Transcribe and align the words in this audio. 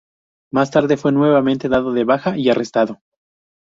Más 0.51 0.71
tarde 0.71 0.97
fue 0.97 1.11
nuevamente 1.11 1.69
dado 1.69 1.93
de 1.93 2.05
baja 2.05 2.35
y 2.35 2.49
arrestado. 2.49 3.03